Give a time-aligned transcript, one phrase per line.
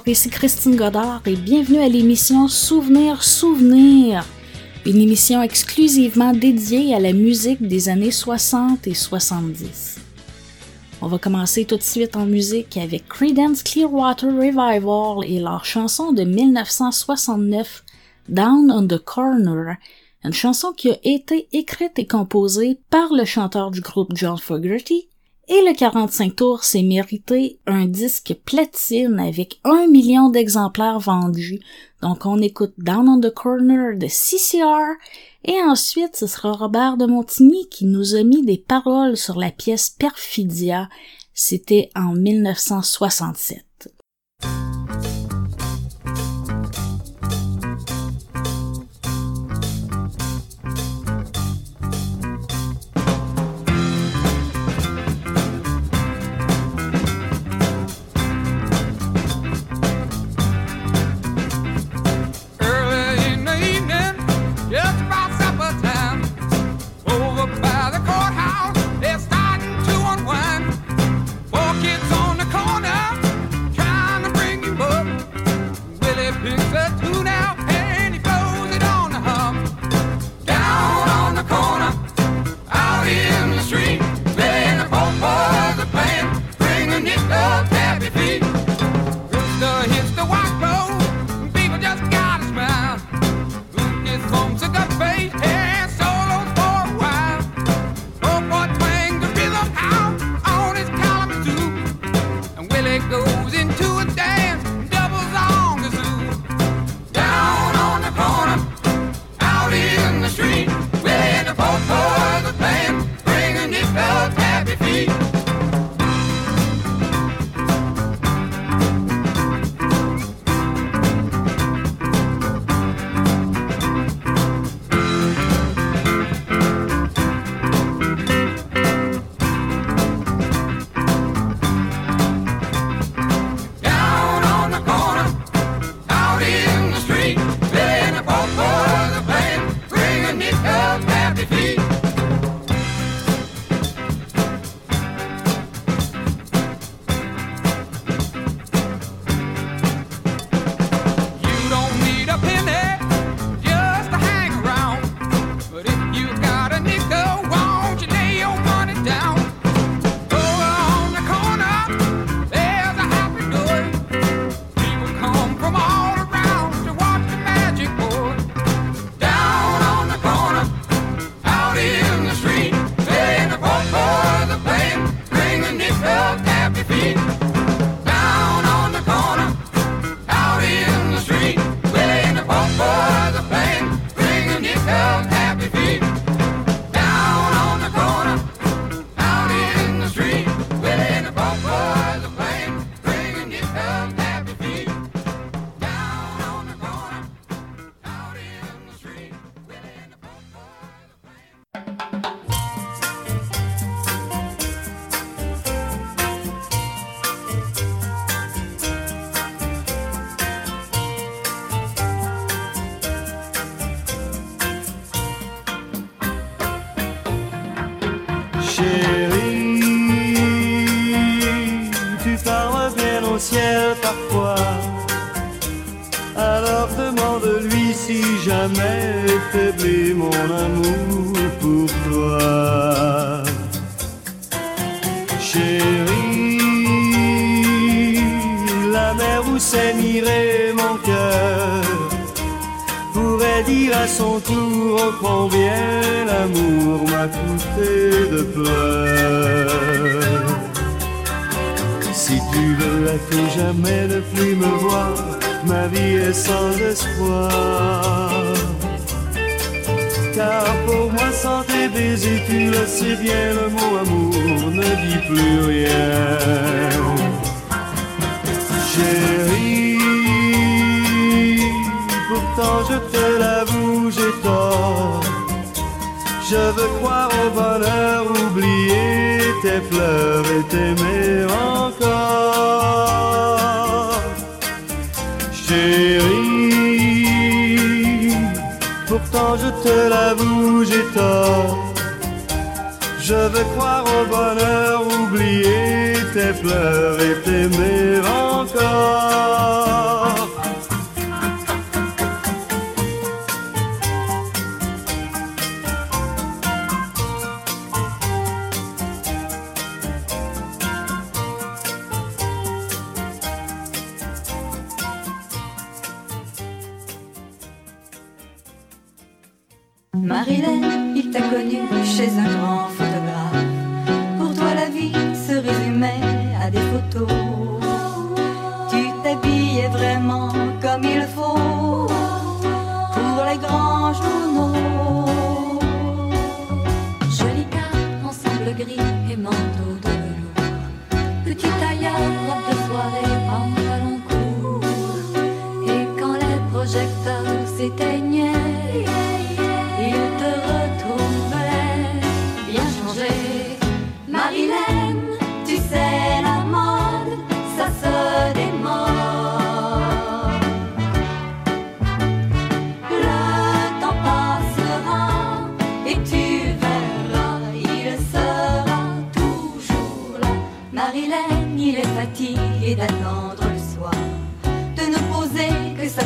[0.00, 4.24] Bonjour, ici Christine Godard et bienvenue à l'émission Souvenir Souvenir,
[4.86, 9.98] une émission exclusivement dédiée à la musique des années 60 et 70.
[11.02, 16.12] On va commencer tout de suite en musique avec Creedence Clearwater Revival et leur chanson
[16.12, 17.84] de 1969
[18.30, 19.76] Down on the Corner,
[20.24, 25.08] une chanson qui a été écrite et composée par le chanteur du groupe John Fogerty
[25.50, 31.58] et le 45 tours s'est mérité un disque platine avec un million d'exemplaires vendus.
[32.02, 34.94] Donc on écoute Down on the Corner de CCR
[35.44, 39.50] et ensuite ce sera Robert de Montigny qui nous a mis des paroles sur la
[39.50, 40.88] pièce Perfidia.
[41.34, 43.64] C'était en 1967.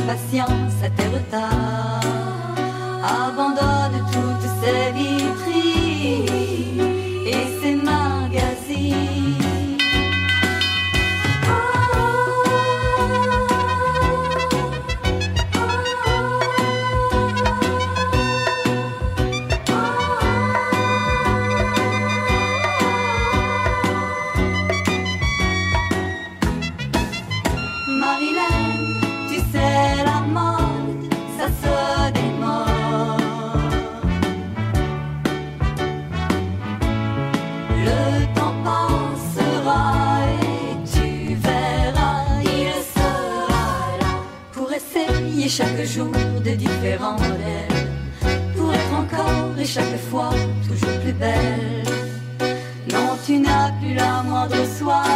[0.07, 2.01] Patience à tes retards.
[3.03, 3.84] Abandonne
[45.57, 46.11] chaque jour
[46.45, 47.87] de différents modèles,
[48.57, 50.31] pour être encore et chaque fois
[50.67, 51.85] toujours plus belle.
[52.93, 55.14] Non, tu n'as plus la moindre soirée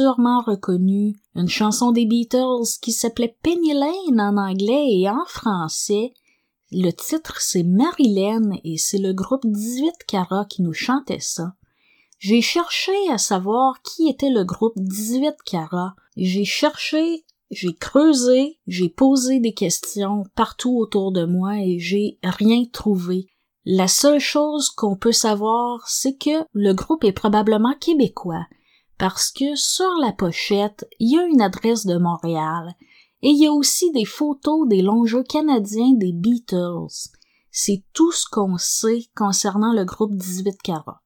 [0.00, 6.14] sûrement reconnu une chanson des Beatles qui s'appelait Penny Lane en anglais et en français.
[6.72, 11.52] Le titre c'est Marilyn et c'est le groupe 18 Cara qui nous chantait ça.
[12.18, 15.94] J'ai cherché à savoir qui était le groupe 18 Cara.
[16.16, 22.64] J'ai cherché, j'ai creusé, j'ai posé des questions partout autour de moi et j'ai rien
[22.72, 23.26] trouvé.
[23.66, 28.46] La seule chose qu'on peut savoir, c'est que le groupe est probablement québécois
[29.00, 32.76] parce que sur la pochette, il y a une adresse de Montréal
[33.22, 37.08] et il y a aussi des photos des longs jeux canadiens des Beatles.
[37.50, 41.00] C'est tout ce qu'on sait concernant le groupe 18 Cara.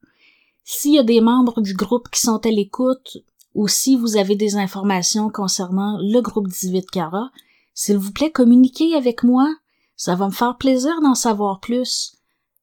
[0.65, 3.19] S'il y a des membres du groupe qui sont à l'écoute
[3.55, 7.31] ou si vous avez des informations concernant le groupe 18 Cara,
[7.75, 9.49] s'il vous plaît, communiquez avec moi.
[9.95, 12.17] Ça va me faire plaisir d'en savoir plus.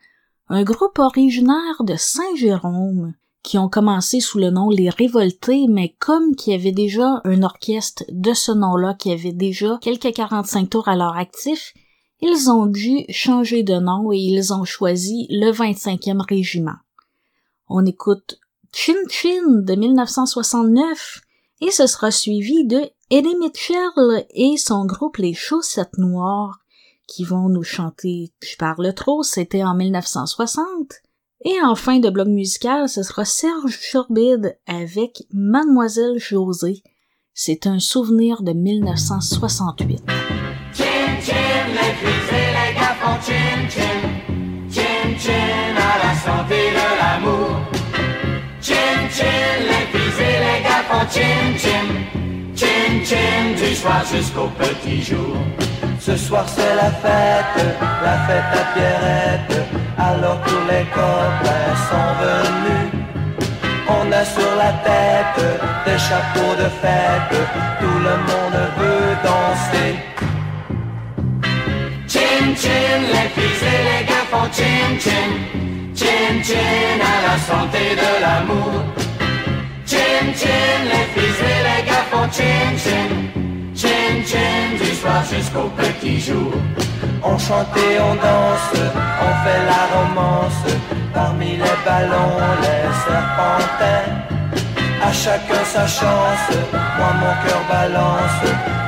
[0.48, 6.34] un groupe originaire de Saint-Jérôme, qui ont commencé sous le nom Les Révoltés, mais comme
[6.34, 10.88] qu'il y avait déjà un orchestre de ce nom-là qui avait déjà quelques 45 tours
[10.88, 11.74] à leur actif,
[12.20, 16.76] ils ont dû changer de nom et ils ont choisi le 25e régiment.
[17.68, 18.38] On écoute
[18.72, 21.22] Chin Chin de 1969
[21.60, 26.60] et ce sera suivi de Eddie Mitchell et son groupe Les Chaussettes Noires
[27.10, 30.94] qui vont nous chanter Je parle trop, c'était en 1960,
[31.44, 36.82] Et en fin de blog musical, ce sera Serge Turbide avec Mademoiselle Josée.
[37.34, 40.02] C'est un souvenir de 1968.
[40.72, 40.84] Chin
[41.20, 41.34] chin,
[41.72, 44.08] les et les gars font chin chin.
[44.70, 47.56] Chin chin à la santé de l'amour.
[48.60, 49.79] Chin chin, les
[51.14, 51.88] les gars font chin chin.
[52.56, 55.36] Chin chin du soir jusqu'au petit jour.
[55.98, 57.66] Ce soir c'est la fête,
[58.02, 59.66] la fête à Pierrette,
[59.98, 62.90] alors tous les copains sont venus.
[63.88, 65.44] On a sur la tête
[65.84, 67.36] des chapeaux de fête,
[67.80, 69.92] tout le monde veut danser.
[72.08, 75.30] Chin chin, les filles et les gars font chin chin.
[75.94, 79.09] Chin chin à la santé de l'amour.
[79.90, 83.10] Chin chin, les filles et les gars font chin chin.
[83.74, 86.52] Chin chin du soir jusqu'au petit jour.
[87.24, 88.72] On chante et on danse,
[89.26, 90.64] on fait la romance,
[91.12, 94.10] parmi les ballons, les serpentins.
[95.02, 96.50] À chacun sa chance,
[96.96, 98.42] moi mon cœur balance,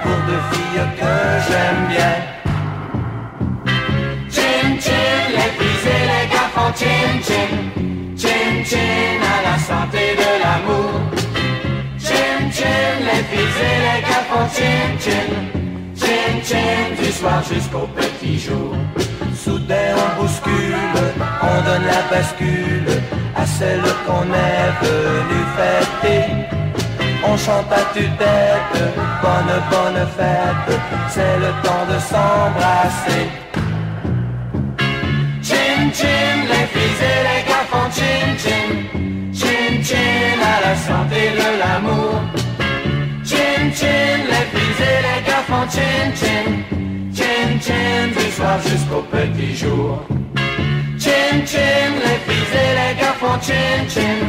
[0.04, 1.14] pour deux filles que
[1.48, 2.14] j'aime bien.
[4.30, 7.91] Chin chin, les filles et les gars font chin chin.
[8.22, 10.94] Chin chin à la santé de l'amour.
[11.98, 15.30] Chin chin, les filles et les font chin chin.
[16.00, 18.76] Chin chin du soir jusqu'au petit jour.
[19.34, 21.02] Soudain on bouscule,
[21.42, 22.92] on donne la bascule
[23.34, 26.22] à celle qu'on est venu fêter.
[27.24, 28.84] On chante à tue-tête,
[29.20, 33.26] bonne bonne fête, c'est le temps de s'embrasser.
[35.42, 37.51] Chin chin, les filles et les
[37.96, 38.68] chin chin.
[39.32, 42.20] Chin chin à la santé de l'amour.
[43.24, 46.48] Chin chin, les filles et les gars font chin chin.
[47.16, 50.04] Chin chin du soir jusqu'au petit jour.
[50.98, 54.20] Chin chin, les filles et les gars font chin chin.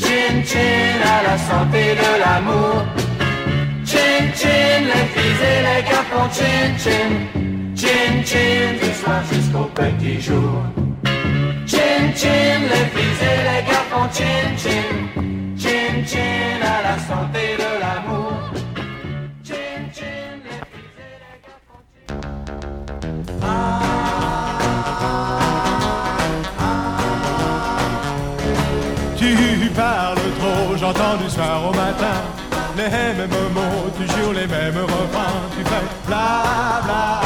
[0.00, 2.82] Chin chin à la santé de l'amour.
[3.84, 7.10] Chin chin, les filles et les gars font chin chin.
[7.80, 10.62] Chin chin du soir jusqu'au petit jour.
[11.66, 12.60] Chin chin,
[14.12, 15.56] chin chin.
[15.56, 18.32] Chin chin à la santé de l'amour.
[19.44, 20.40] Chin chin,
[29.16, 32.42] Tu parles trop, j'entends du soir au matin
[32.76, 35.42] les mêmes mots, toujours les mêmes refrains.
[35.56, 37.21] Tu fais bla bla,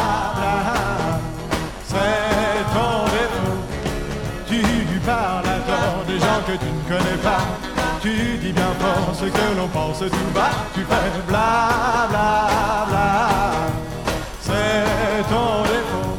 [8.02, 10.50] Tu dis bien fort ce que l'on pense tout bas.
[10.74, 13.50] Tu fais bla bla bla,
[14.40, 16.16] c'est ton défaut.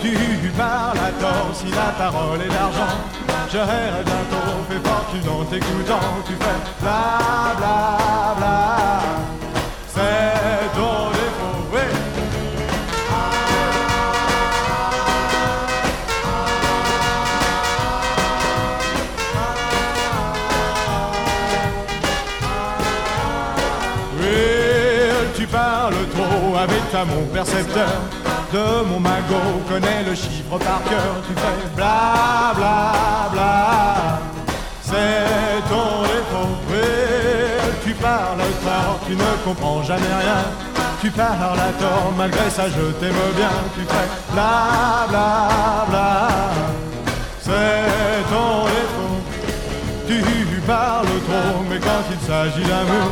[0.00, 2.94] Tu parles à tort si la parole est d'argent.
[3.52, 6.00] J'aurais bientôt fait fortune en t'écoutant.
[6.26, 9.01] Tu fais bla bla bla.
[27.04, 27.88] Mon percepteur
[28.52, 31.14] de mon magot connaît le chiffre par cœur.
[31.26, 34.20] Tu fais bla bla bla.
[34.82, 36.54] C'est ton défaut.
[36.70, 36.78] Oui,
[37.84, 40.44] tu parles tard, tu ne comprends jamais rien.
[41.00, 43.50] Tu parles à tort, malgré ça je t'aime bien.
[43.74, 46.28] Tu fais bla bla bla.
[47.40, 49.18] C'est ton défaut.
[50.06, 53.10] Tu parles trop, mais quand il s'agit d'amour,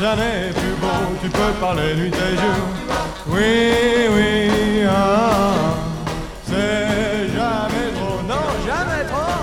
[0.00, 3.05] jamais plus beau, tu peux parler nuit et jour.
[3.28, 5.74] Oui, oui, ah,
[6.44, 9.36] c'est jamais trop, non, jamais trop.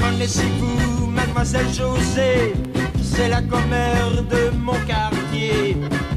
[0.00, 2.54] Connaissez-vous Mademoiselle Josée?
[3.02, 5.76] C'est la commère de mon quartier.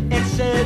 [0.10, 0.66] Elle sait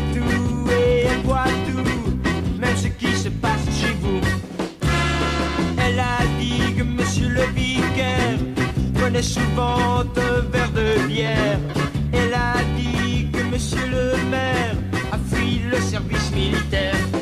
[7.41, 8.39] le vicaire
[8.93, 11.59] prenait souvent un verre de bière.
[12.13, 14.75] Elle a dit que monsieur le maire
[15.11, 17.20] a fui le service militaire.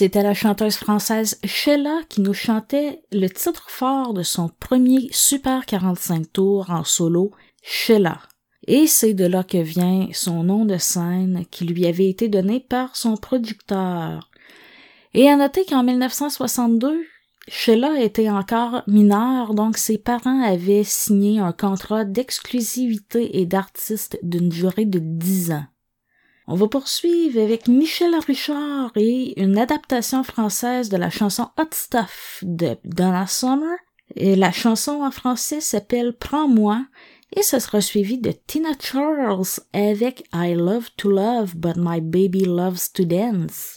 [0.00, 5.66] C'était la chanteuse française Sheila qui nous chantait le titre fort de son premier Super
[5.66, 7.32] 45 tours en solo,
[7.62, 8.18] Sheila.
[8.66, 12.60] Et c'est de là que vient son nom de scène qui lui avait été donné
[12.60, 14.30] par son producteur.
[15.12, 17.04] Et à noter qu'en 1962,
[17.48, 24.48] Sheila était encore mineure, donc ses parents avaient signé un contrat d'exclusivité et d'artiste d'une
[24.48, 25.66] durée de dix ans.
[26.52, 32.40] On va poursuivre avec Michel Richard et une adaptation française de la chanson Hot Stuff
[32.42, 33.76] de Donna Summer.
[34.16, 36.84] La chanson en français s'appelle Prends-moi
[37.36, 42.46] et ce sera suivi de Tina Charles avec I Love to Love But My Baby
[42.46, 43.76] Loves to Dance.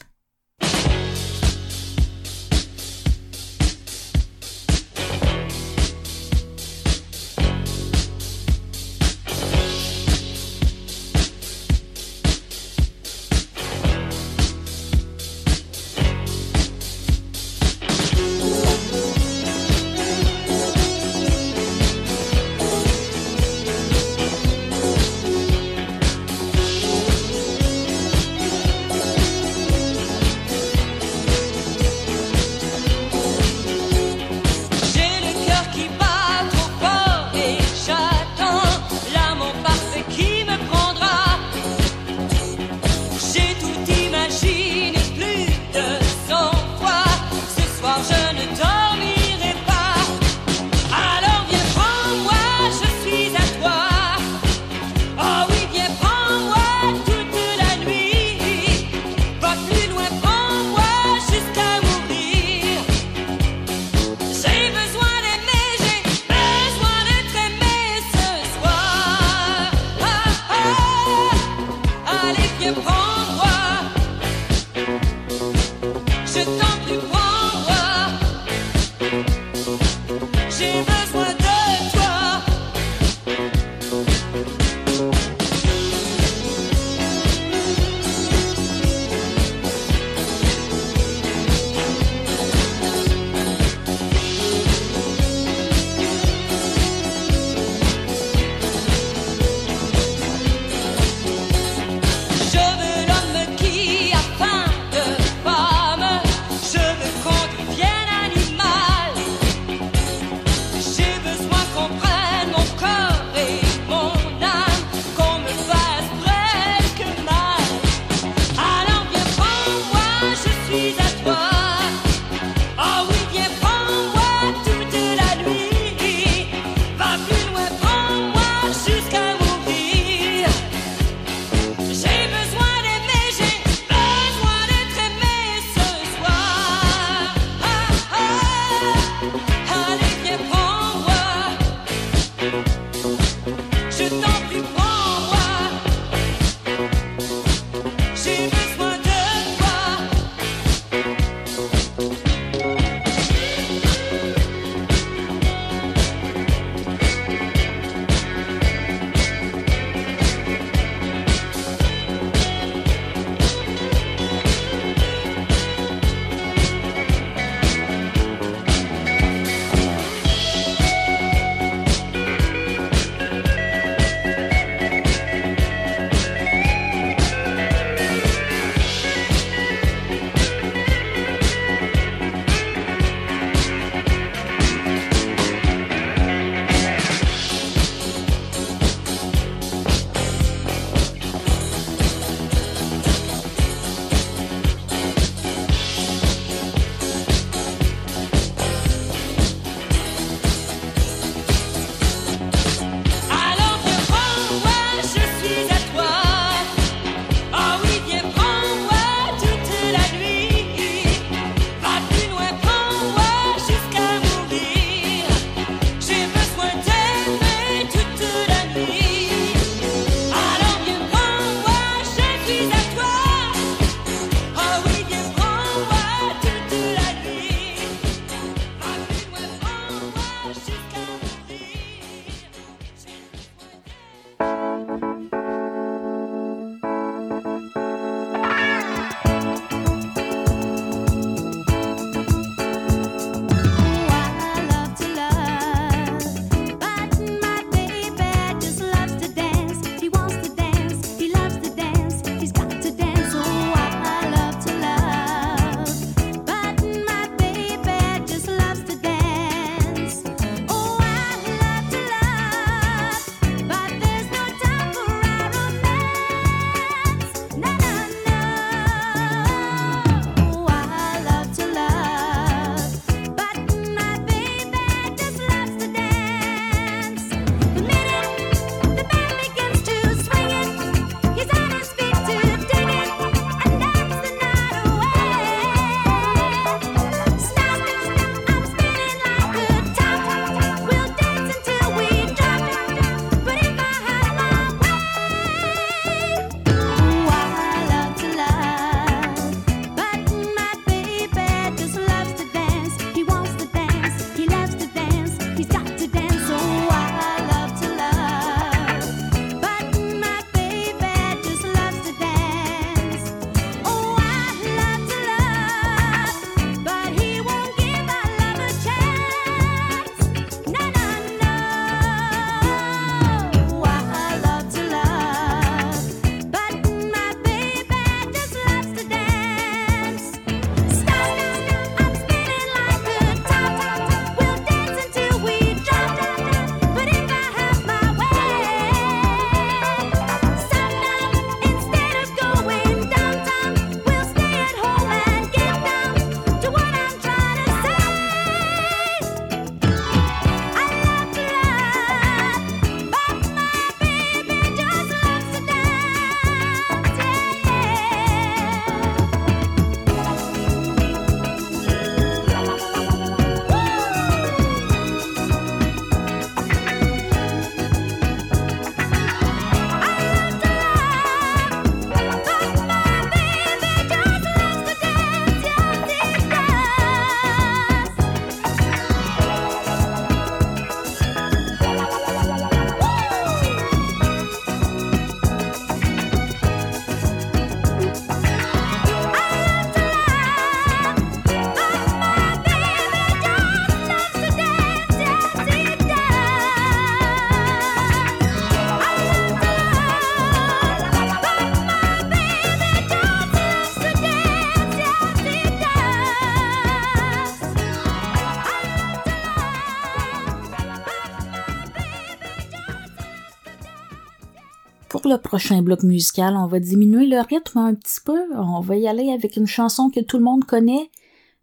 [415.54, 418.40] Prochain bloc musical, on va diminuer le rythme un petit peu.
[418.56, 421.12] On va y aller avec une chanson que tout le monde connaît,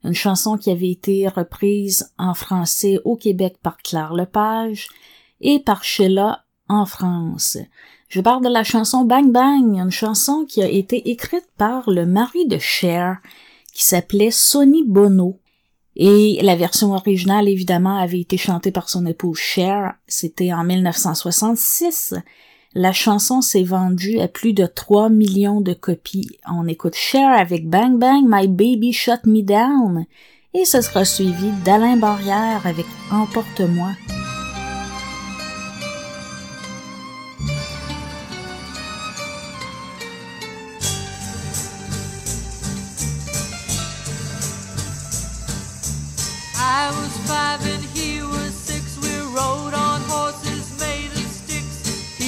[0.04, 4.90] une chanson qui avait été reprise en français au Québec par Claire Lepage
[5.40, 7.58] et par Sheila en France.
[8.08, 12.06] Je parle de la chanson Bang Bang, une chanson qui a été écrite par le
[12.06, 13.18] mari de Cher,
[13.74, 15.40] qui s'appelait Sonny Bono.
[15.96, 19.94] Et la version originale, évidemment, avait été chantée par son épouse Cher.
[20.06, 22.14] C'était en 1966.
[22.74, 26.38] La chanson s'est vendue à plus de 3 millions de copies.
[26.48, 30.06] On écoute Cher avec Bang Bang, My Baby Shut Me Down.
[30.54, 33.90] Et ce sera suivi d'Alain Barrière avec Emporte-moi.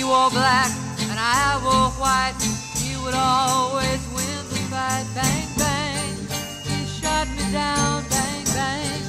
[0.03, 2.35] He wore black and I wore white.
[2.75, 5.07] He would always win the fight.
[5.15, 6.17] Bang, bang.
[6.65, 8.03] He shot me down.
[8.11, 9.01] Bang, bang.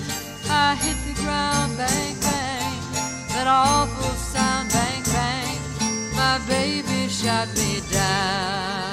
[0.52, 1.76] I hit the ground.
[1.80, 2.78] Bang, bang.
[3.30, 4.70] That awful sound.
[4.70, 5.58] Bang, bang.
[6.16, 8.93] My baby shot me down.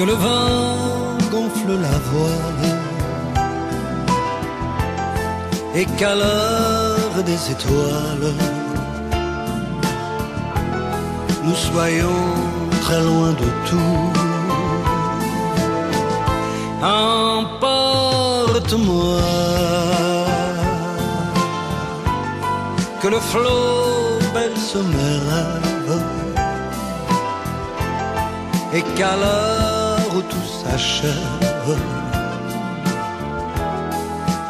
[0.00, 2.68] Que le vent gonfle la voile.
[5.78, 8.30] Et qu'à l'heure des étoiles,
[11.44, 12.24] nous soyons
[12.84, 14.06] très loin de tout.
[16.82, 19.22] Emporte-moi,
[23.02, 26.02] que le flot berce mes rêves
[28.72, 29.79] et qu'à l'heure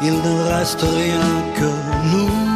[0.03, 1.69] il ne reste rien que
[2.11, 2.50] nous.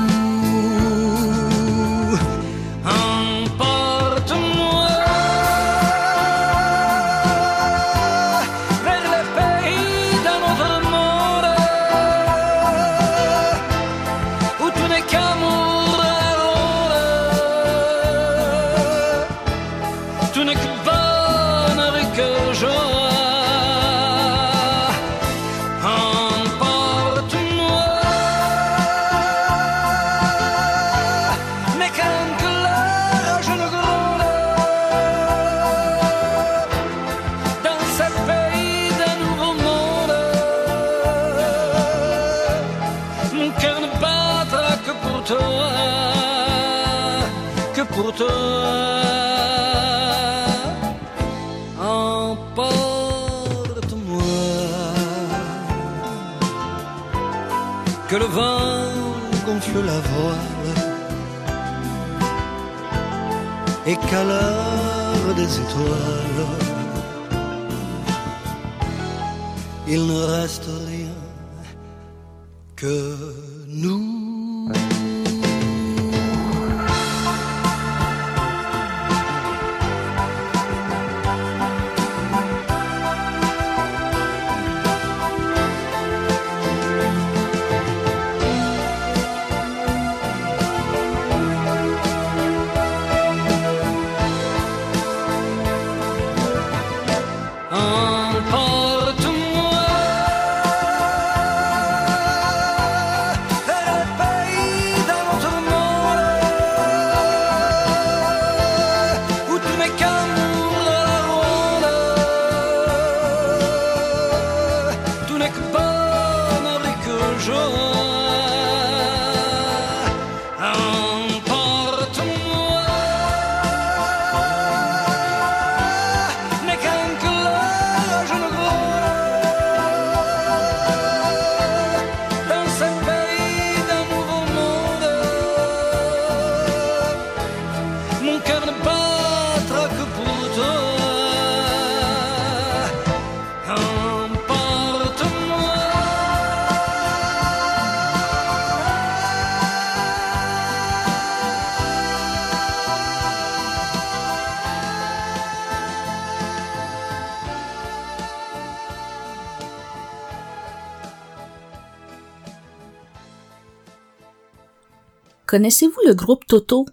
[165.55, 166.85] Connaissez-vous le groupe Toto?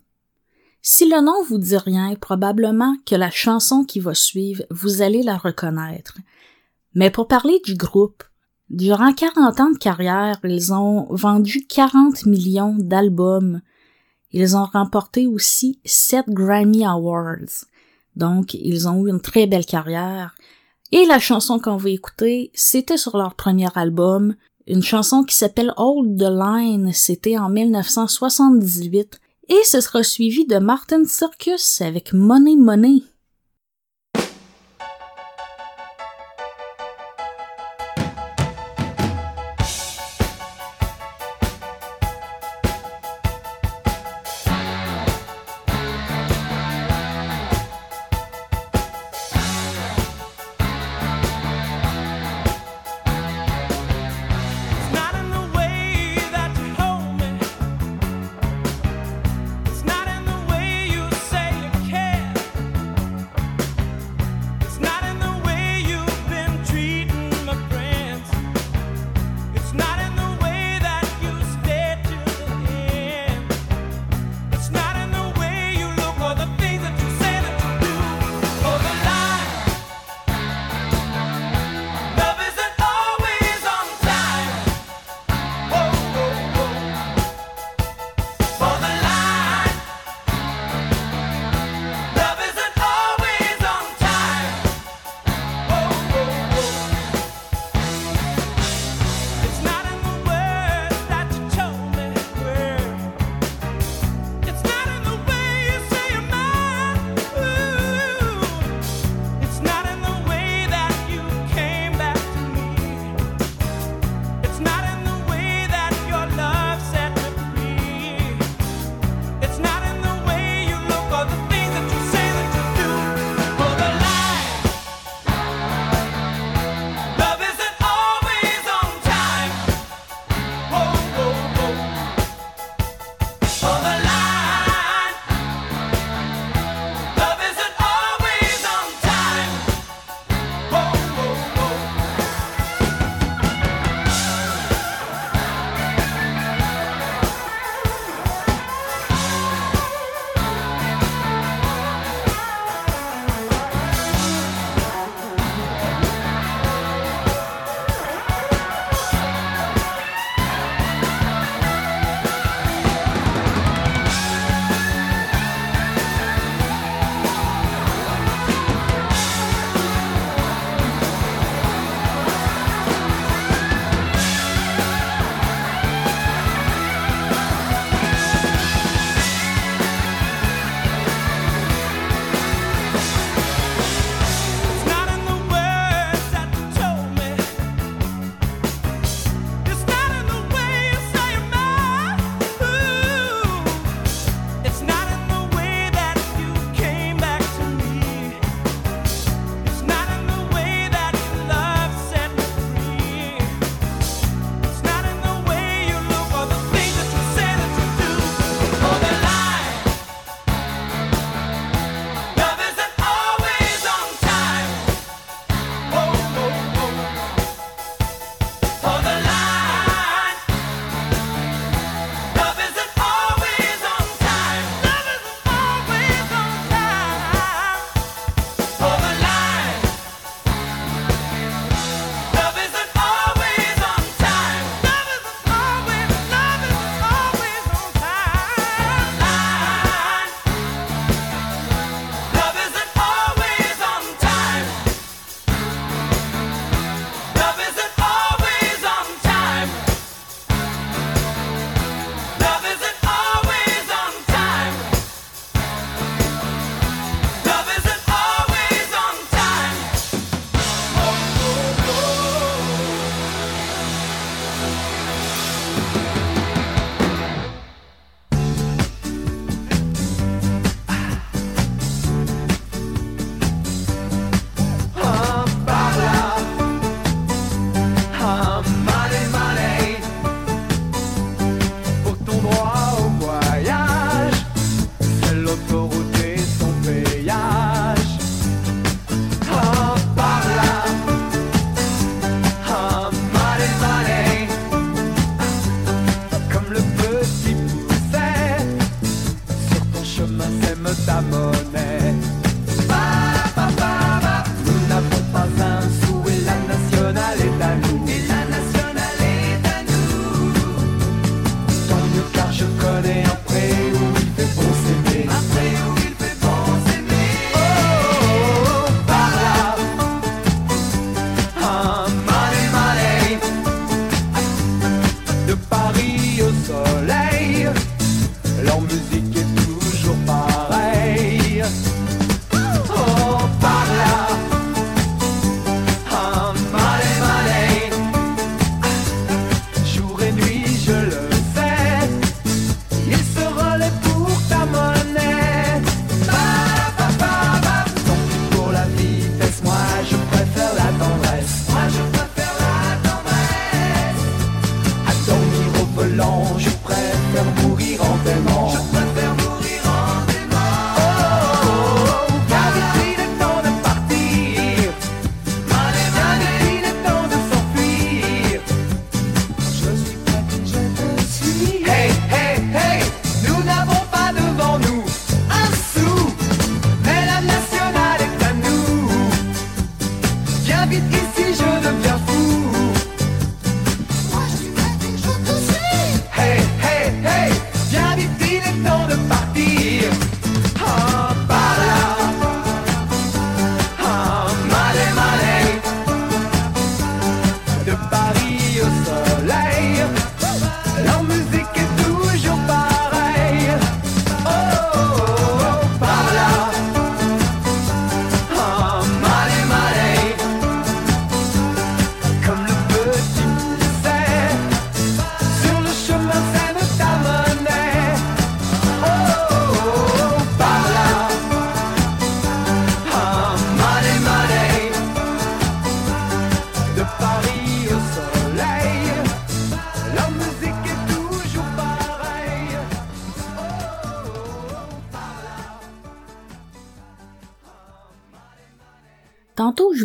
[0.83, 5.25] Si le nom vous dit rien, probablement que la chanson qui va suivre, vous allez
[5.25, 6.19] la reconnaître.
[6.95, 8.23] Mais pour parler du groupe,
[8.71, 13.63] durant 40 ans de carrière, ils ont vendu 40 millions d'albums.
[14.31, 17.67] Ils ont remporté aussi 7 Grammy Awards.
[18.15, 20.37] Donc, ils ont eu une très belle carrière.
[20.93, 25.73] Et la chanson qu'on va écouter, c'était sur leur premier album, une chanson qui s'appelle
[25.77, 32.57] Hold the Line, c'était en 1978, et ce sera suivi de Martin Circus avec Money
[32.57, 33.03] Money.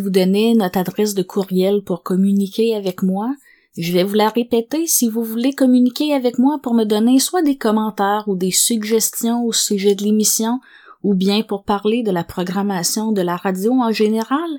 [0.07, 3.35] Vous donnais notre adresse de courriel pour communiquer avec moi.
[3.77, 7.41] Je vais vous la répéter si vous voulez communiquer avec moi pour me donner soit
[7.41, 10.61] des commentaires ou des suggestions au sujet de l'émission,
[11.03, 14.49] ou bien pour parler de la programmation de la radio en général.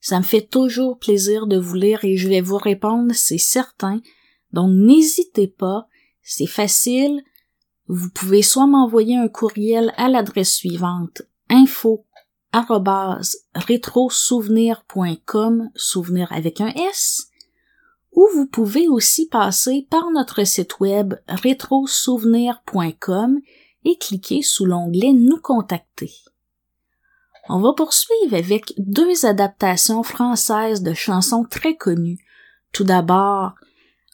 [0.00, 4.00] Ça me fait toujours plaisir de vous lire et je vais vous répondre, c'est certain.
[4.52, 5.86] Donc n'hésitez pas,
[6.22, 7.22] c'est facile.
[7.86, 12.04] Vous pouvez soit m'envoyer un courriel à l'adresse suivante info
[13.54, 17.30] rétrosouvenir.com, souvenir avec un S,
[18.12, 23.40] ou vous pouvez aussi passer par notre site web rétrosouvenir.com
[23.84, 26.10] et cliquer sous l'onglet Nous contacter.
[27.48, 32.18] On va poursuivre avec deux adaptations françaises de chansons très connues.
[32.72, 33.54] Tout d'abord,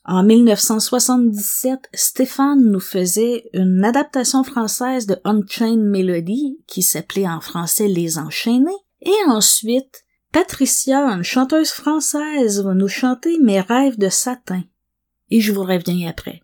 [0.07, 7.89] en 1977, Stéphane nous faisait une adaptation française de Unchained Melody qui s'appelait en français
[7.89, 8.71] Les Enchaînés.
[9.01, 14.63] Et ensuite, Patricia, une chanteuse française, va nous chanter Mes rêves de satin.
[15.31, 16.44] Et je vous reviens après.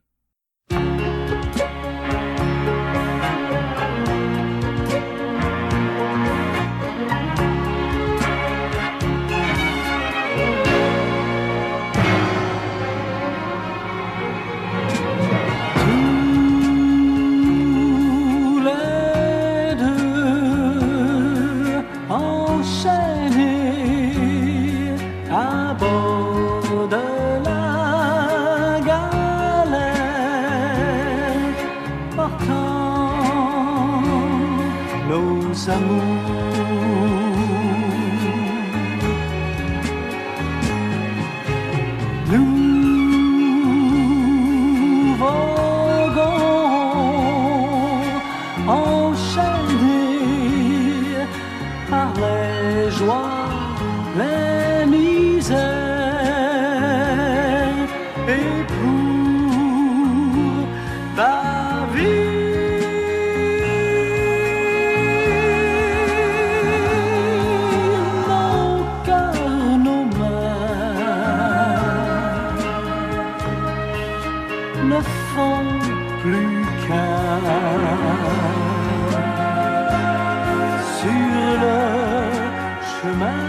[83.02, 83.39] Chemin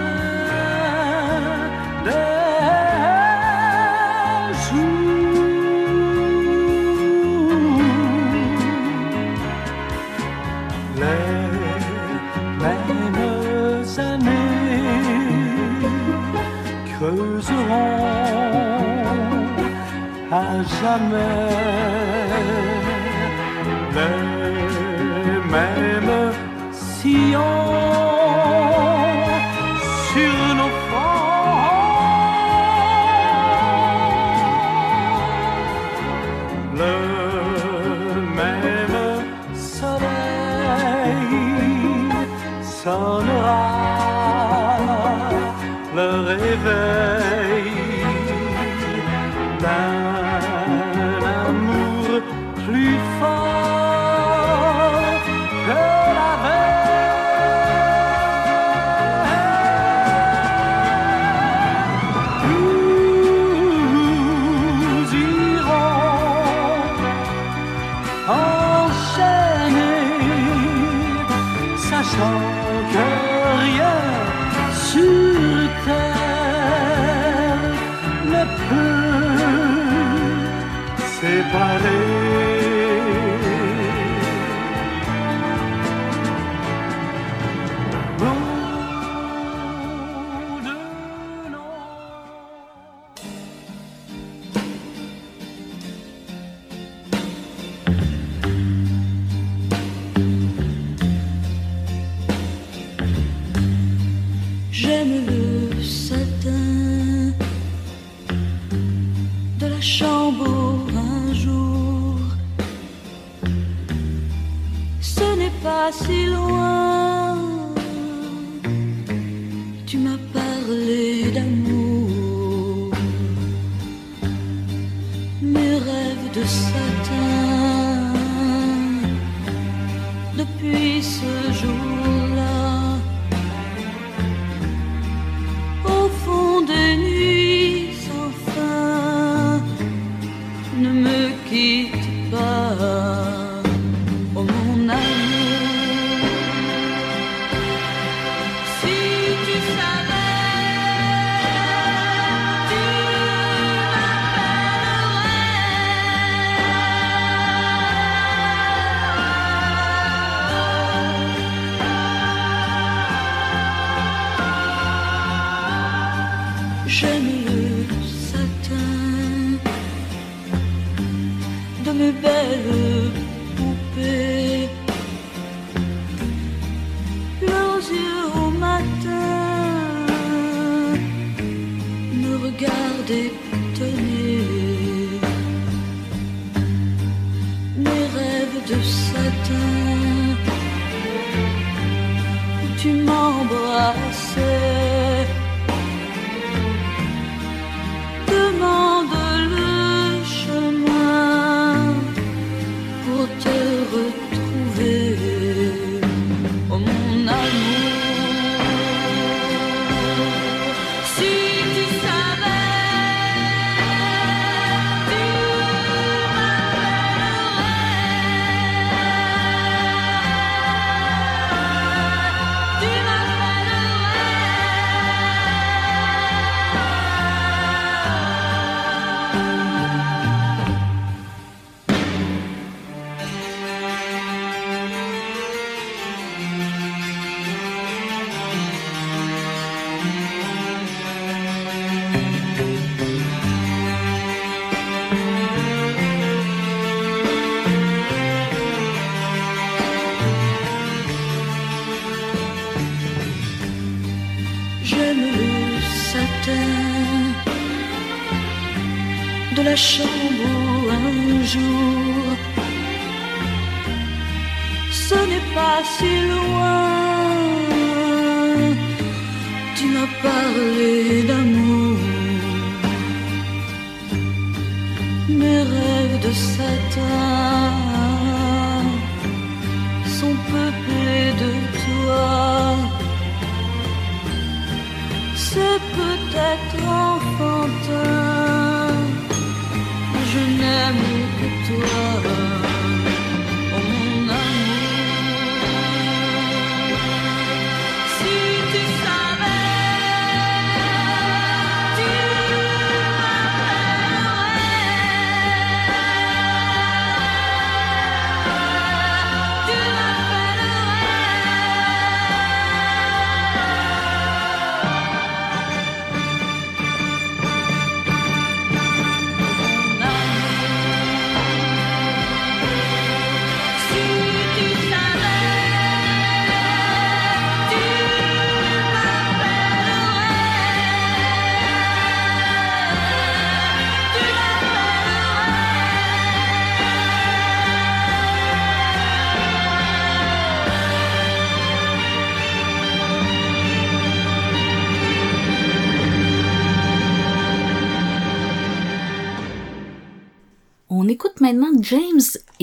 [183.12, 183.51] des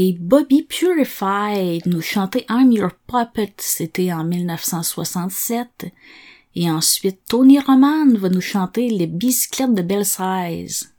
[0.01, 5.87] Et Bobby Purified nous chantait I'm Your Puppet, c'était en 1967.
[6.55, 10.95] Et ensuite, Tony Roman va nous chanter Les bicyclettes de Belle Size.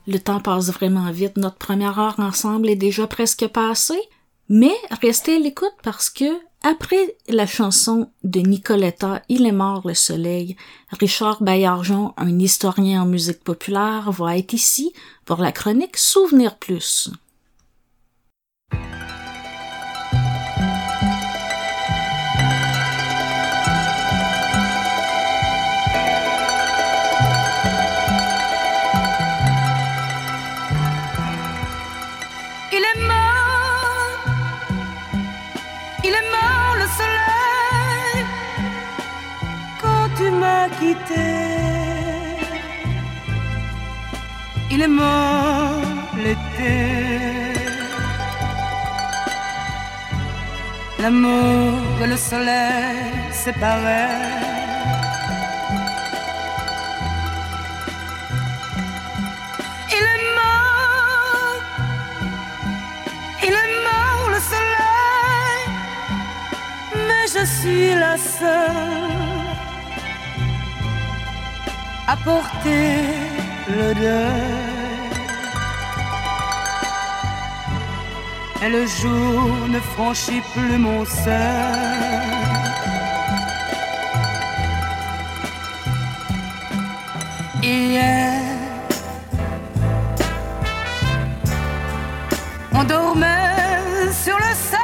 [0.06, 1.36] le temps passe vraiment vite.
[1.36, 4.00] Notre première heure ensemble est déjà presque passée.
[4.48, 6.24] Mais restez à l'écoute parce que
[6.62, 10.56] après la chanson de Nicoletta Il est mort le soleil,
[10.90, 14.92] Richard Baillargeon, un historien en musique populaire, va être ici
[15.24, 17.10] pour la chronique Souvenir plus.
[44.74, 45.82] Il est mort
[46.16, 46.74] l'été.
[50.98, 54.24] L'amour et le soleil séparés.
[59.96, 61.62] Il est mort.
[63.46, 65.62] Il est mort le soleil,
[67.06, 69.33] mais je suis la seule
[72.06, 73.02] à porter
[73.68, 74.74] le deuil.
[78.62, 81.34] Et le jour ne franchit plus mon seuil.
[87.62, 88.40] Hier,
[92.72, 94.83] on dormait sur le sable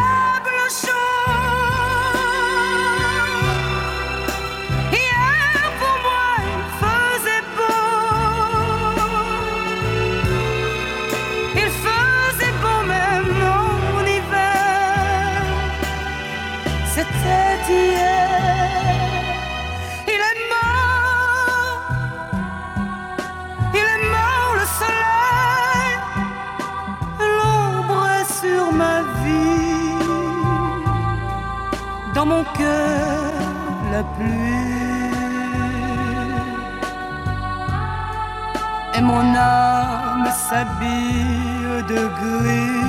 [39.10, 42.80] mon âme s'habille de gris.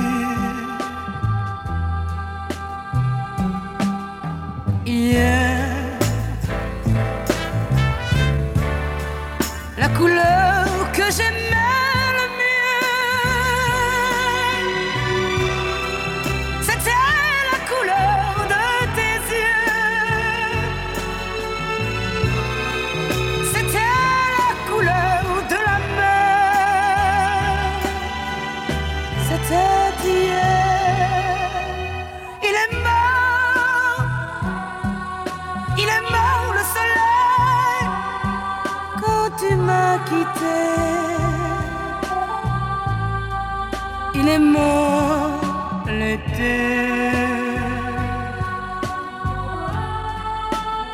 [5.12, 5.41] La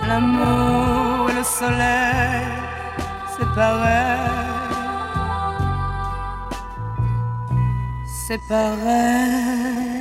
[0.09, 2.47] L'amour et le soleil,
[3.37, 4.19] c'est pareil.
[8.07, 9.98] C'est pareil.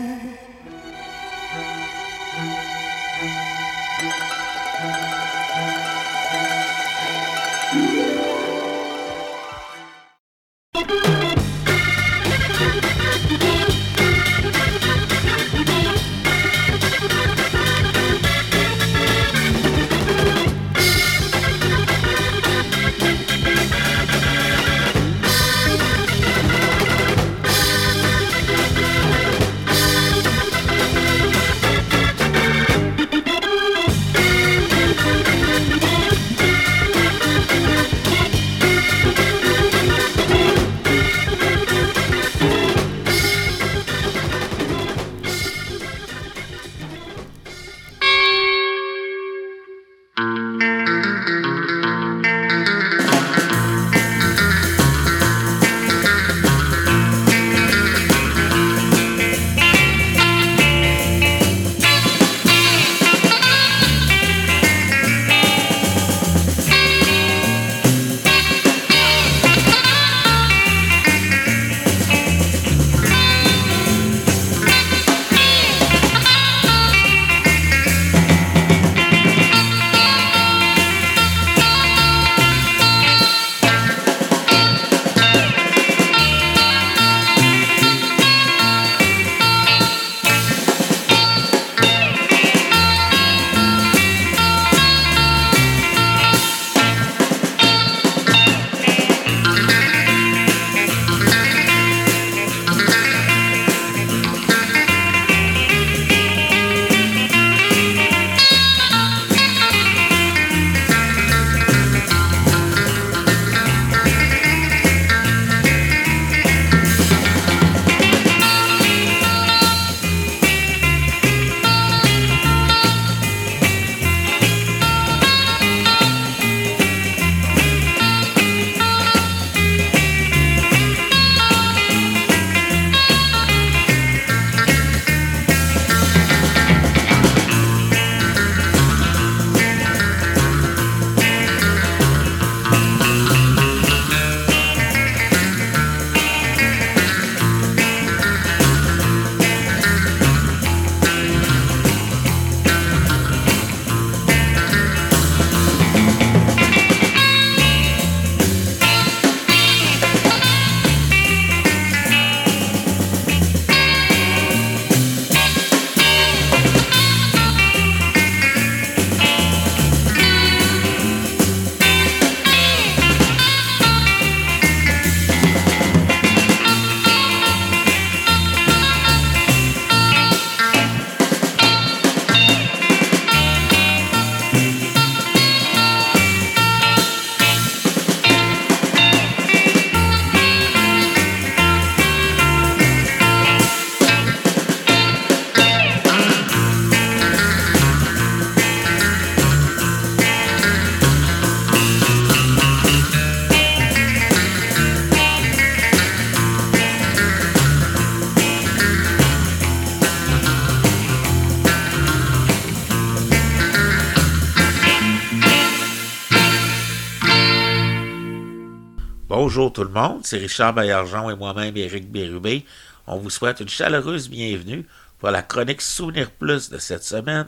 [219.57, 222.63] Bonjour tout le monde, c'est Richard Baillargeon et moi-même Éric Bérubé.
[223.07, 224.85] On vous souhaite une chaleureuse bienvenue
[225.17, 227.47] pour la chronique Souvenir Plus de cette semaine.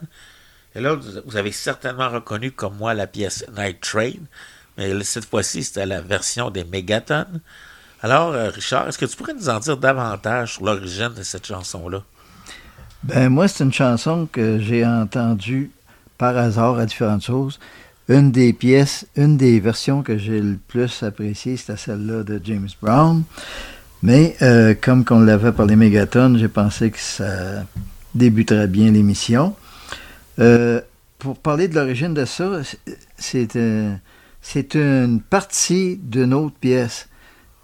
[0.73, 4.13] Et là, vous avez certainement reconnu comme moi la pièce Night Train,
[4.75, 7.27] mais cette fois-ci, c'était la version des Megaton.
[8.01, 11.45] Alors, euh, Richard, est-ce que tu pourrais nous en dire davantage sur l'origine de cette
[11.45, 12.01] chanson-là?
[13.03, 15.69] Ben, moi, c'est une chanson que j'ai entendue
[16.17, 17.59] par hasard à différentes choses.
[18.09, 22.67] Une des pièces, une des versions que j'ai le plus appréciée, c'était celle-là de James
[22.81, 23.23] Brown.
[24.01, 27.65] Mais euh, comme qu'on l'avait par les mégatonnes, j'ai pensé que ça
[28.15, 29.55] débuterait bien l'émission.
[30.39, 30.81] Euh,
[31.19, 32.61] pour parler de l'origine de ça,
[33.17, 33.93] c'est euh,
[34.41, 37.09] c'est une partie d'une autre pièce.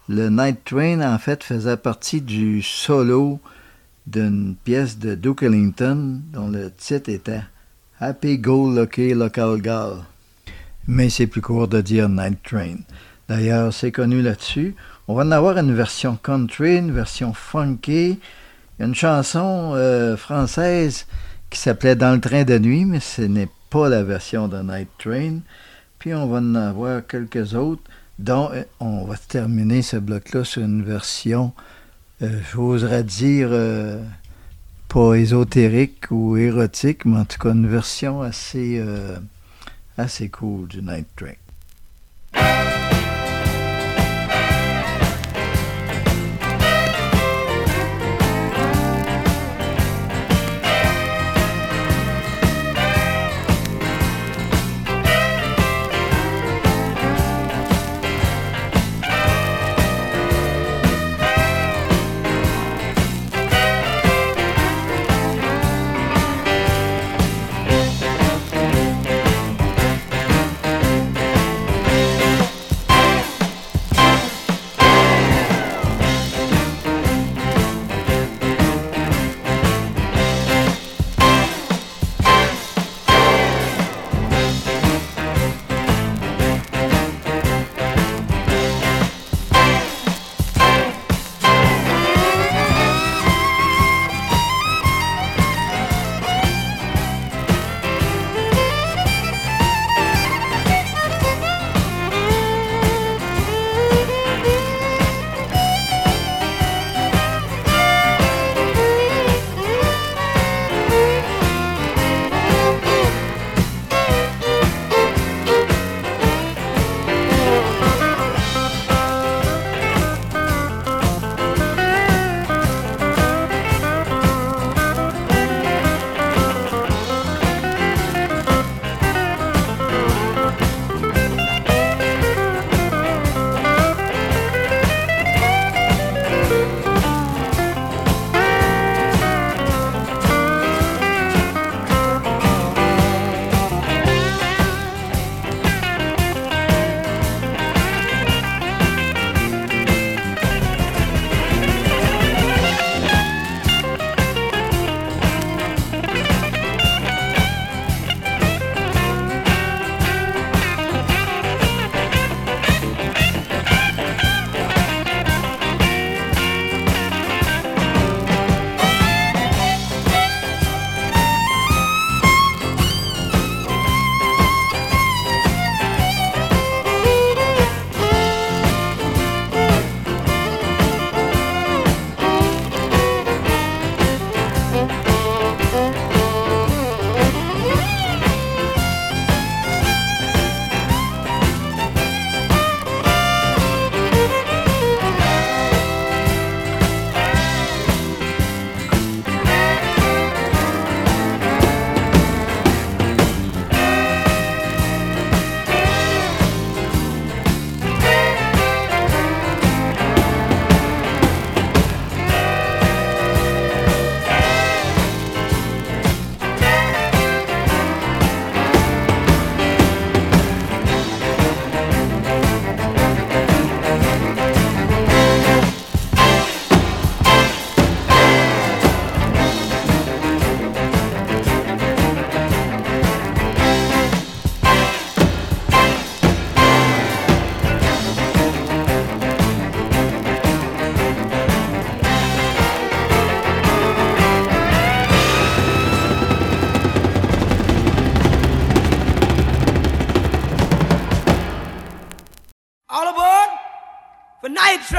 [0.08, 3.40] Le Night Train, en fait, faisait partie du solo
[4.06, 7.42] d'une pièce de Duke Ellington dont le titre était
[7.98, 10.04] Happy Go Lucky Local Gal.
[10.88, 12.76] Mais c'est plus court de dire Night Train.
[13.28, 14.76] D'ailleurs, c'est connu là-dessus.
[15.08, 18.20] On va en avoir une version country, une version funky,
[18.78, 21.06] une chanson euh, française
[21.50, 24.88] qui s'appelait Dans le train de nuit, mais ce n'est pas la version de Night
[24.98, 25.38] Train.
[25.98, 27.82] Puis on va en avoir quelques autres,
[28.20, 31.52] dont euh, on va terminer ce bloc-là sur une version,
[32.22, 33.50] euh, j'oserais dire,
[34.88, 38.80] pas ésotérique ou érotique, mais en tout cas une version assez,
[39.96, 41.06] assez cool du Night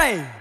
[0.08, 0.37] train.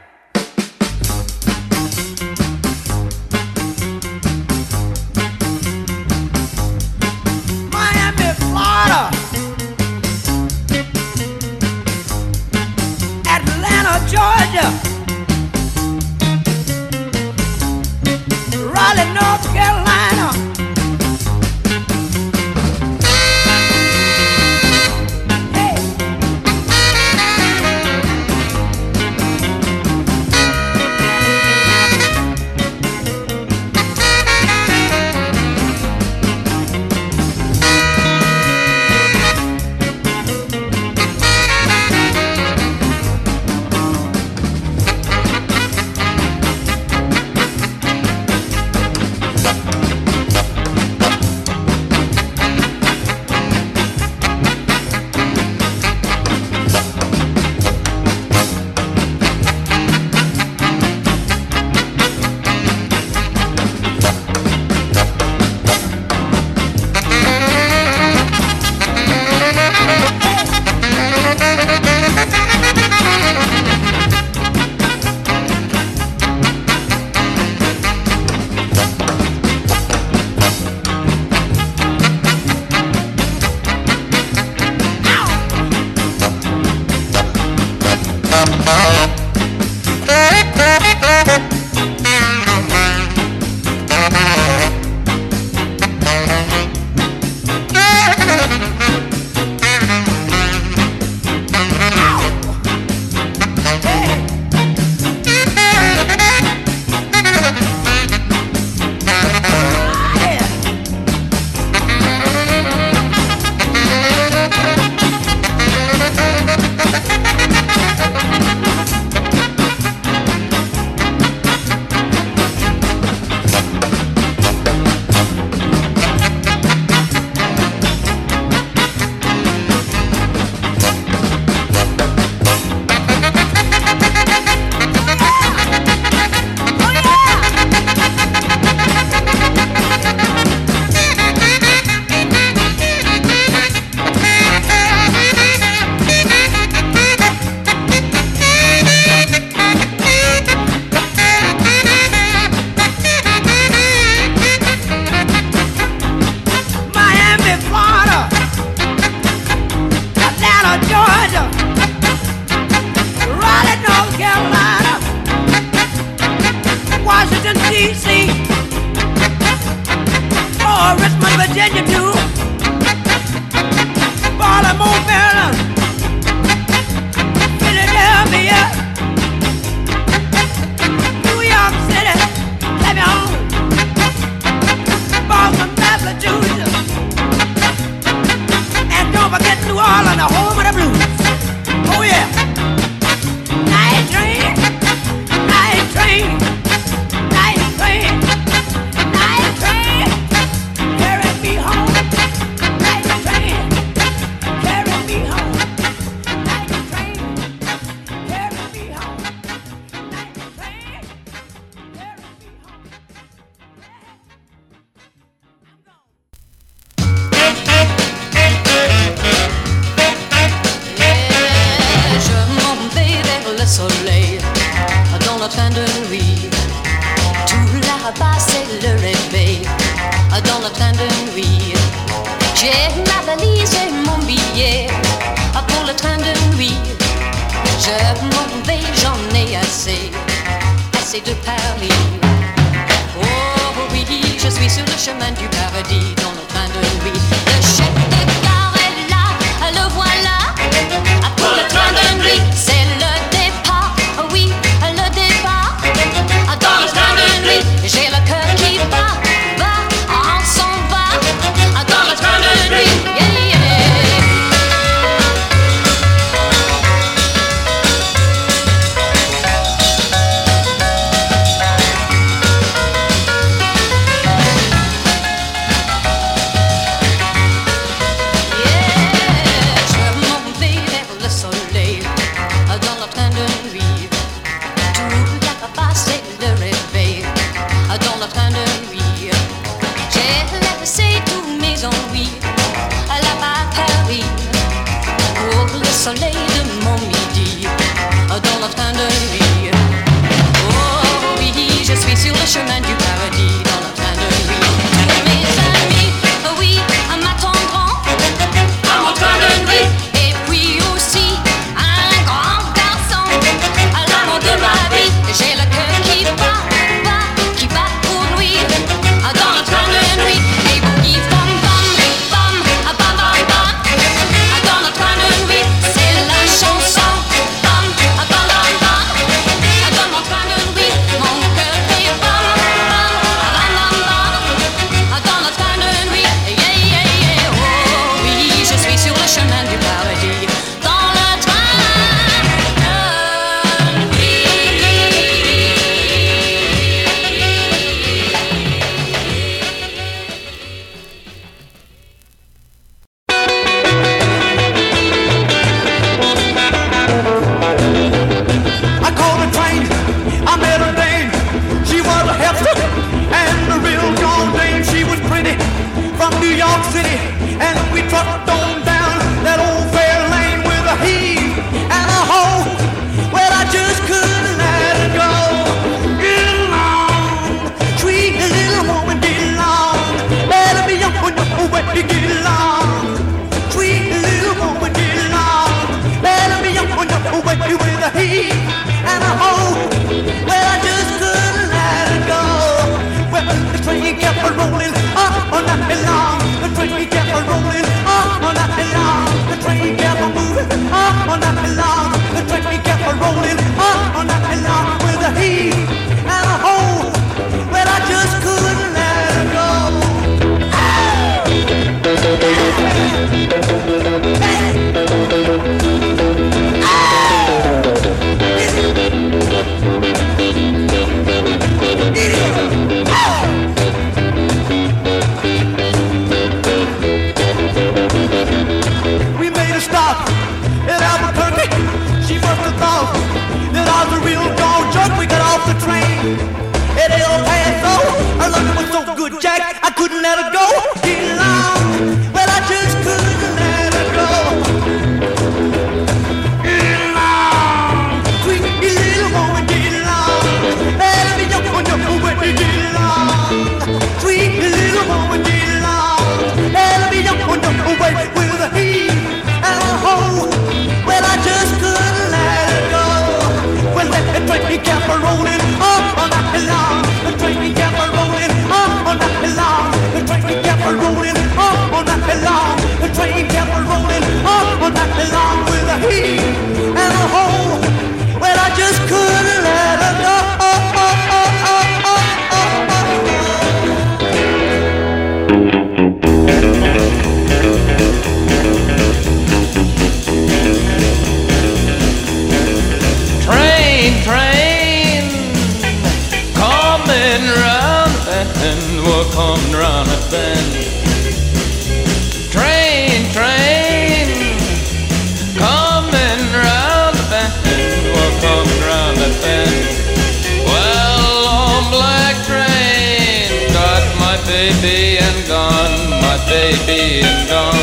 [514.66, 517.75] Baby and gone, my baby and gone.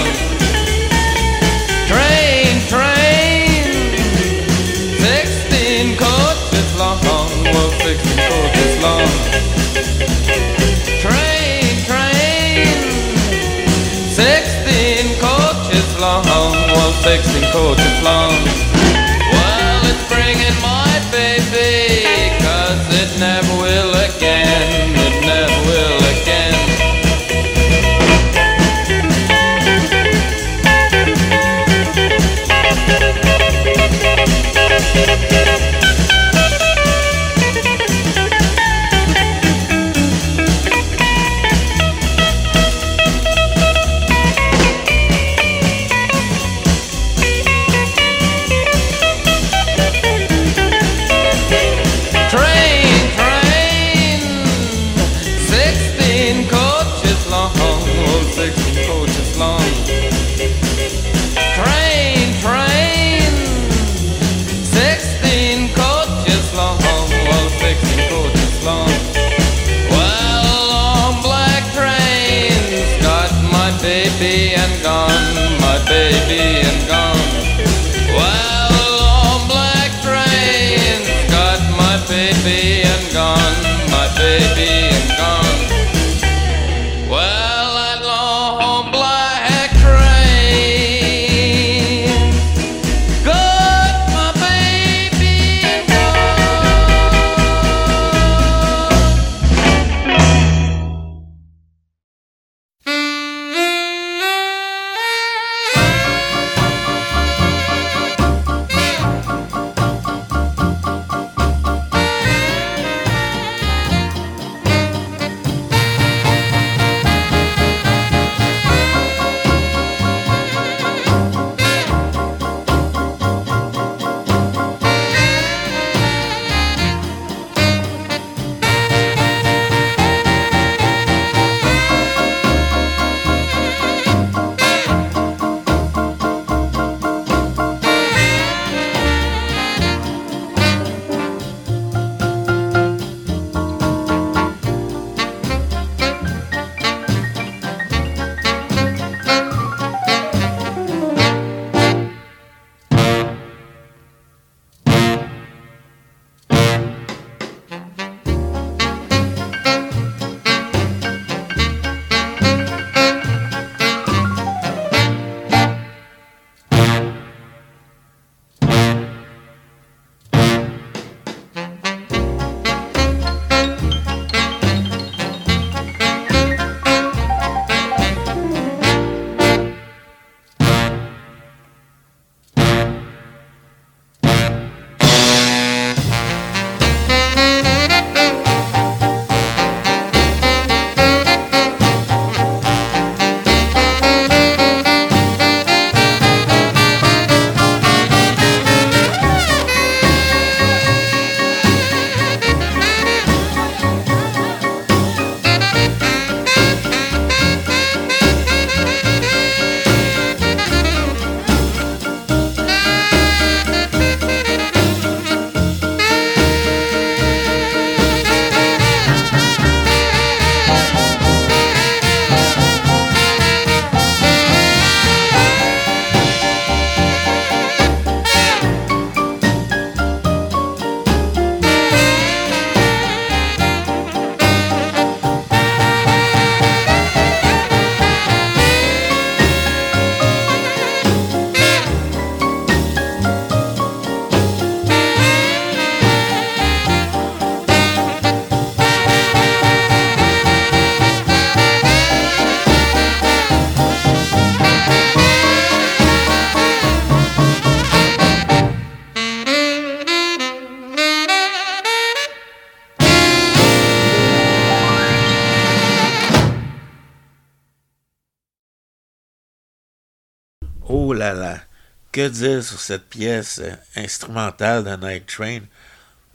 [272.13, 275.59] Que dire sur cette pièce euh, instrumentale de Night Train,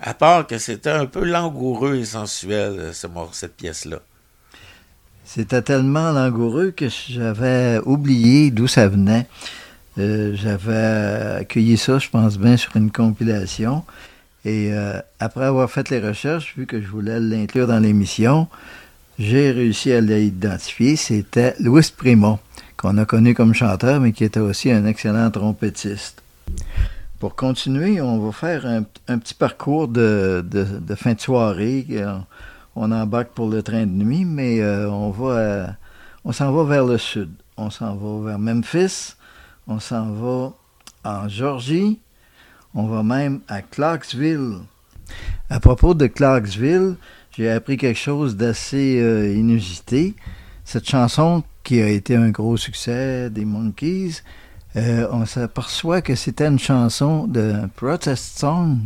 [0.01, 4.01] à part que c'était un peu langoureux et sensuel, euh, cette pièce-là.
[5.25, 9.27] C'était tellement langoureux que j'avais oublié d'où ça venait.
[9.99, 13.85] Euh, j'avais accueilli ça, je pense bien, sur une compilation.
[14.45, 14.73] Et
[15.21, 18.49] après avoir fait les recherches, vu que je voulais l'inclure dans l'émission,
[19.19, 20.97] j'ai réussi à l'identifier.
[20.97, 22.39] C'était Louis Primo,
[22.79, 26.23] qu'on a connu comme chanteur, mais qui était aussi un excellent trompettiste.
[27.19, 30.45] Pour continuer, on va faire un, petit parcours de,
[30.97, 31.85] fin de soirée.
[31.91, 32.17] Euh,
[32.77, 35.67] On embarque pour le train de nuit, mais euh, on va, euh,
[36.25, 37.31] on s'en va vers le sud.
[37.57, 39.17] On s'en va vers Memphis.
[39.67, 40.53] On s'en va
[41.05, 41.99] en Georgie.
[42.75, 44.59] On va même à Clarksville.
[45.51, 46.95] À propos de Clarksville,
[47.37, 50.15] j'ai appris quelque chose d'assez inusité.
[50.71, 54.23] Cette chanson qui a été un gros succès des Monkees,
[54.77, 58.77] euh, on s'aperçoit que c'était une chanson de protest song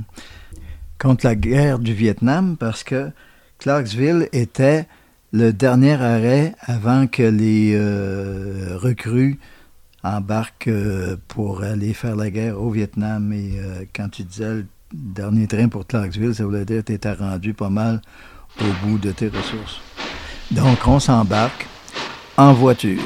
[1.00, 3.10] contre la guerre du Vietnam parce que
[3.58, 4.86] Clarksville était
[5.32, 9.40] le dernier arrêt avant que les euh, recrues
[10.04, 13.32] embarquent euh, pour aller faire la guerre au Vietnam.
[13.32, 13.58] Et
[13.92, 17.54] quand tu disais le dernier train pour Clarksville, ça voulait dire que tu étais rendu
[17.54, 18.00] pas mal
[18.60, 19.80] au bout de tes ressources.
[20.52, 21.66] Donc, on s'embarque
[22.36, 23.00] en voiture.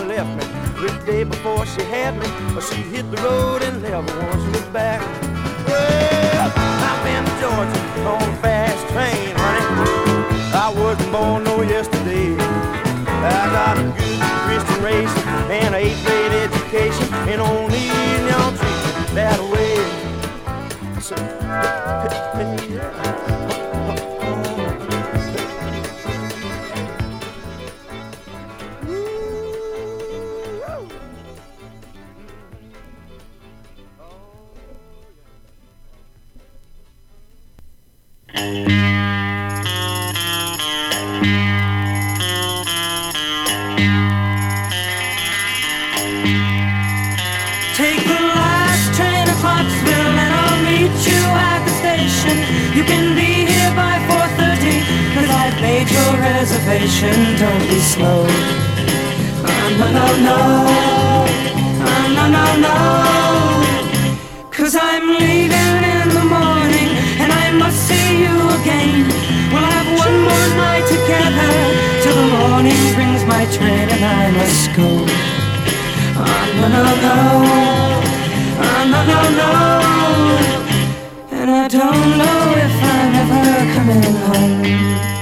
[0.00, 2.26] Mama left me the day before she had me.
[2.54, 5.00] But she hit the road and never once looked back.
[5.66, 9.66] Well, I've been to Georgia on a fast train, honey.
[10.54, 12.34] I wasn't born no yesterday.
[12.36, 15.16] I got a good Christian race
[15.50, 17.14] and an eighth grade education.
[17.28, 17.86] And only
[18.28, 19.76] y'all treat me that way.
[21.00, 21.16] So,
[22.36, 23.49] Take
[56.90, 57.36] reservation.
[57.38, 58.26] Don't be slow.
[59.46, 60.38] Oh, no, no, no.
[61.86, 62.74] Oh, no, no, no.
[64.50, 66.90] Cause I'm leaving in the morning
[67.20, 69.08] and I must see you again.
[69.52, 71.52] We'll have one more night together
[72.02, 74.88] till the morning brings my train and I must go.
[76.16, 77.18] Oh, no, no, no.
[78.62, 79.50] Oh, no, no, no.
[81.38, 85.19] And I don't know if I'm ever coming home.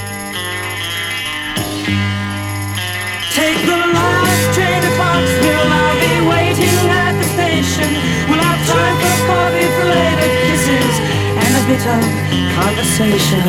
[11.70, 12.00] A
[12.56, 13.44] conversation.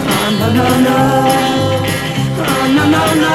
[0.00, 0.98] Oh, no, no, no.
[2.38, 3.34] Oh, no, no, no.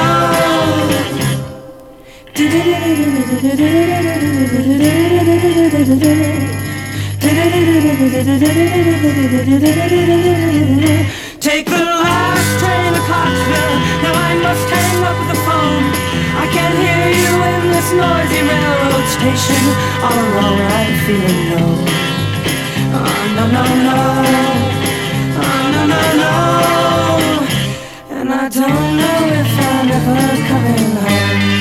[11.40, 13.76] Take the last train to Clarksville.
[14.02, 15.84] Now I must hang up the phone.
[16.36, 19.62] I can't hear you in this noisy railroad station.
[20.02, 22.03] All alone I'm feeling low.
[22.96, 23.00] Oh,
[23.36, 23.98] no, no, no.
[25.42, 26.34] Oh, no, no, no.
[28.16, 31.53] And I don't know if I'm ever coming home.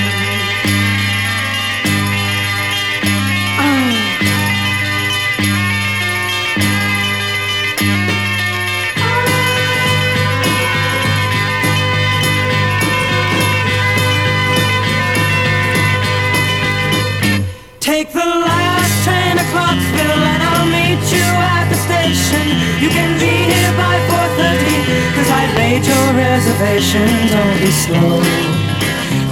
[25.24, 27.08] 4.30 cause I made your reservation.
[27.30, 28.20] Don't be slow.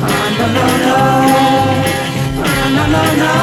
[0.04, 1.00] Oh, no, no, no.
[2.44, 3.36] Oh, no, no, no.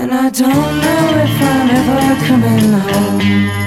[0.00, 3.65] And I don't know if I'm ever coming home.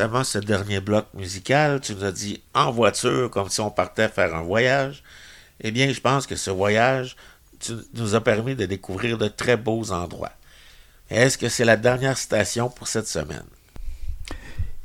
[0.00, 4.08] Avant ce dernier bloc musical, tu nous as dit en voiture, comme si on partait
[4.08, 5.02] faire un voyage.
[5.60, 7.16] Eh bien, je pense que ce voyage
[7.94, 10.32] nous a permis de découvrir de très beaux endroits.
[11.10, 13.44] Est-ce que c'est la dernière station pour cette semaine?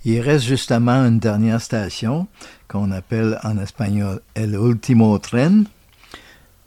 [0.03, 2.27] Il reste justement une dernière station
[2.67, 5.65] qu'on appelle en espagnol El Último Tren.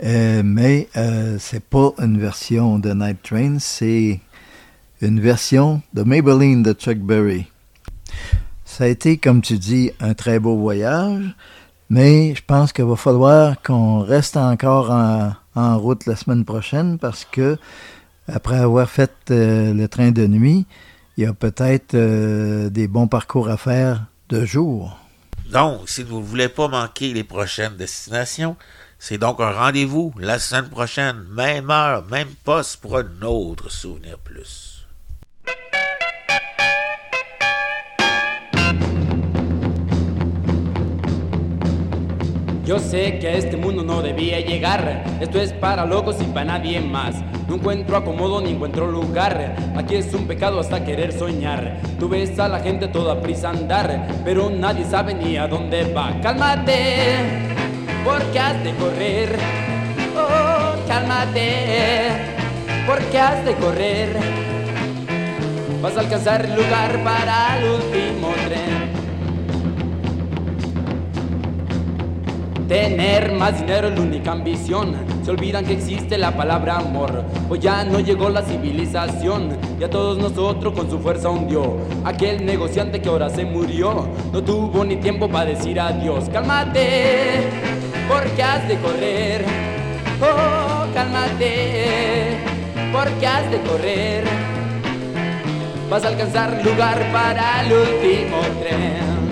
[0.02, 4.20] Euh, mais euh, c'est pas une version de Night Train, c'est
[5.02, 7.46] une version de Maybelline de Chuck Berry.
[8.78, 11.24] Ça a été, comme tu dis, un très beau voyage,
[11.90, 17.24] mais je pense qu'il va falloir qu'on reste encore en, route la semaine prochaine parce
[17.24, 17.58] que
[18.28, 20.64] après avoir fait euh, le train de nuit,
[21.16, 24.96] il y a peut-être euh, des bons parcours à faire de jour.
[25.50, 28.54] Donc, si vous ne voulez pas manquer les prochaines destinations,
[29.00, 34.18] c'est donc un rendez-vous la semaine prochaine, même heure, même poste pour un autre souvenir
[34.20, 34.67] plus.
[42.68, 45.02] Yo sé que a este mundo no debía llegar.
[45.22, 47.14] Esto es para locos y para nadie más.
[47.48, 49.56] No encuentro acomodo ni encuentro lugar.
[49.74, 51.78] Aquí es un pecado hasta querer soñar.
[51.98, 56.20] Tú ves a la gente toda prisa andar, pero nadie sabe ni a dónde va.
[56.20, 57.16] Cálmate,
[58.04, 59.38] porque has de correr.
[60.14, 62.10] Oh, cálmate,
[62.86, 64.14] porque has de correr.
[65.80, 67.64] Vas a alcanzar el lugar para el
[72.68, 74.94] Tener más dinero es la única ambición.
[75.24, 77.24] Se olvidan que existe la palabra amor.
[77.48, 81.78] Hoy ya no llegó la civilización y a todos nosotros con su fuerza hundió.
[82.04, 86.28] Aquel negociante que ahora se murió no tuvo ni tiempo para decir adiós.
[86.30, 87.48] Cálmate,
[88.06, 89.46] porque has de correr.
[90.20, 92.36] Oh, cálmate,
[92.92, 94.24] porque has de correr.
[95.88, 99.27] Vas a alcanzar lugar para el último tren.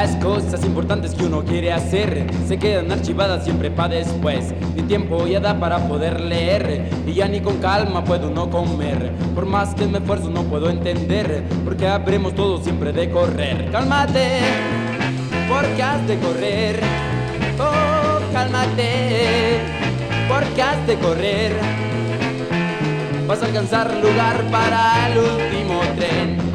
[0.00, 4.54] Las cosas importantes que uno quiere hacer se quedan archivadas siempre para después.
[4.76, 9.10] Ni tiempo ya da para poder leer y ya ni con calma puedo no comer.
[9.34, 13.72] Por más que me esfuerzo no puedo entender porque habremos todos siempre de correr.
[13.72, 14.38] Cálmate,
[15.48, 16.80] porque has de correr.
[17.58, 19.58] Oh, cálmate,
[20.28, 21.56] porque has de correr.
[23.26, 26.47] Vas a alcanzar lugar para el último tren.